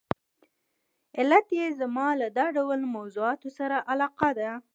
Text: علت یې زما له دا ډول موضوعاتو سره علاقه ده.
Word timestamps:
علت 1.19 1.47
یې 1.59 1.65
زما 1.79 2.07
له 2.21 2.27
دا 2.37 2.45
ډول 2.57 2.79
موضوعاتو 2.95 3.49
سره 3.57 3.77
علاقه 3.91 4.29
ده. 4.39 4.51